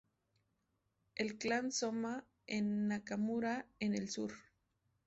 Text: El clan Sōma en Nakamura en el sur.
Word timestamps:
El 1.13 1.37
clan 1.37 1.69
Sōma 1.69 2.25
en 2.47 2.87
Nakamura 2.87 3.67
en 3.79 3.93
el 3.93 4.09
sur. 4.09 4.33